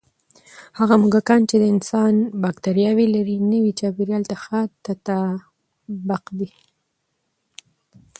هغه 0.79 0.95
موږکان 1.01 1.41
چې 1.49 1.55
د 1.59 1.63
انسان 1.73 2.13
بکتریاوې 2.41 3.05
لري، 3.15 3.37
نوي 3.51 3.71
چاپېریال 3.79 4.23
ته 4.29 4.35
ښه 4.43 4.59
تطابق 4.85 6.21
کوي. 6.27 6.49